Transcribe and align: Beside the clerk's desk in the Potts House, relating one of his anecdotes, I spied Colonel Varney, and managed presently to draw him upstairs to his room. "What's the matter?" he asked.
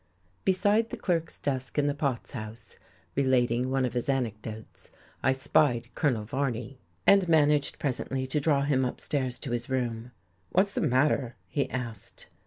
Beside 0.45 0.89
the 0.89 0.97
clerk's 0.97 1.37
desk 1.37 1.77
in 1.77 1.85
the 1.85 1.93
Potts 1.93 2.31
House, 2.31 2.75
relating 3.15 3.69
one 3.69 3.85
of 3.85 3.93
his 3.93 4.09
anecdotes, 4.09 4.89
I 5.21 5.31
spied 5.31 5.93
Colonel 5.93 6.23
Varney, 6.23 6.79
and 7.05 7.29
managed 7.29 7.77
presently 7.77 8.25
to 8.25 8.39
draw 8.39 8.63
him 8.63 8.83
upstairs 8.83 9.37
to 9.37 9.51
his 9.51 9.69
room. 9.69 10.09
"What's 10.53 10.73
the 10.73 10.81
matter?" 10.81 11.35
he 11.47 11.69
asked. 11.69 12.29